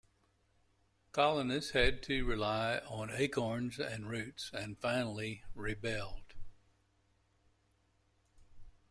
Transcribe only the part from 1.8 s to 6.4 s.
to rely on acorns and roots and finally rebelled.